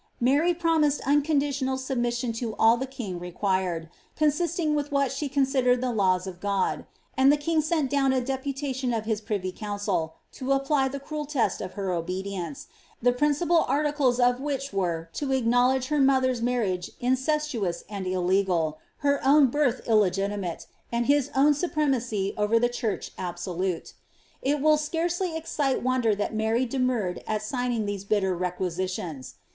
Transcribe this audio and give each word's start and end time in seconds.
Mary 0.19 0.51
promised 0.51 0.99
unconditional 1.05 1.77
submission 1.77 2.33
to 2.33 2.55
all 2.57 2.75
the 2.75 2.87
king 2.87 3.19
required, 3.19 3.87
consistent 4.15 4.73
with 4.75 4.91
what 4.91 5.11
she 5.11 5.29
considered 5.29 5.79
the 5.79 5.91
laws 5.91 6.25
of 6.25 6.39
God; 6.39 6.87
and 7.15 7.31
the 7.31 7.37
king 7.37 7.61
sent 7.61 7.87
down 7.91 8.11
a 8.11 8.19
deputation 8.19 8.93
of 8.95 9.05
his 9.05 9.21
privy 9.21 9.51
council' 9.51 10.15
to 10.31 10.53
apply 10.53 10.87
the 10.87 10.99
cruel 10.99 11.25
test 11.25 11.59
d[ 11.59 11.65
her 11.73 11.91
obedience, 11.91 12.65
the 12.99 13.11
principal 13.13 13.59
articles 13.67 14.19
of 14.19 14.39
which 14.39 14.73
were, 14.73 15.07
to 15.13 15.33
acknowledge 15.33 15.89
her 15.89 15.99
mother's 16.01 16.41
marriage 16.41 16.89
incestuous 16.99 17.83
and 17.87 18.07
illegal, 18.07 18.79
her 19.05 19.23
own 19.23 19.51
birth 19.51 19.81
illegitimate, 19.85 20.65
and 20.91 21.05
his 21.05 21.29
own 21.35 21.53
supremacy 21.53 22.33
over 22.37 22.57
the 22.57 22.67
church 22.69 23.11
absolute. 23.19 23.93
It 24.41 24.61
will 24.61 24.77
scarcely 24.77 25.37
excite 25.37 25.83
wonder 25.83 26.15
that 26.15 26.33
Mary 26.33 26.65
demurred 26.65 27.23
at 27.27 27.43
signing 27.43 27.85
these 27.85 28.03
bitter 28.03 28.35
requisitions. 28.35 29.35